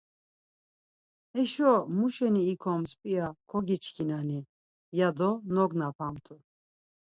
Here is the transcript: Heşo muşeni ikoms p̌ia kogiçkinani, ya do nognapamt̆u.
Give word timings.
Heşo 1.33 1.71
muşeni 1.97 2.41
ikoms 2.53 2.91
p̌ia 3.01 3.27
kogiçkinani, 3.49 4.39
ya 4.97 5.09
do 5.17 5.29
nognapamt̆u. 5.53 6.35